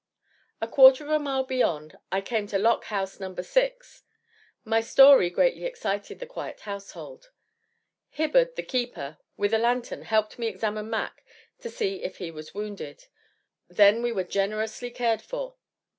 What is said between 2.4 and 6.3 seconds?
to Lock House No. 6. My story greatly excited the